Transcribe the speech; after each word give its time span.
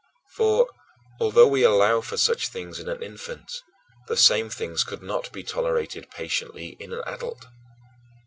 For, 0.33 0.67
although 1.19 1.45
we 1.47 1.63
allow 1.63 2.01
for 2.01 2.17
such 2.17 2.47
things 2.47 2.79
in 2.79 2.89
an 2.89 3.03
infant, 3.03 3.53
the 4.07 4.17
same 4.17 4.49
things 4.49 4.83
could 4.83 5.03
not 5.03 5.31
be 5.31 5.43
tolerated 5.43 6.09
patiently 6.09 6.69
in 6.79 6.91
an 6.91 7.03
adult. 7.05 7.45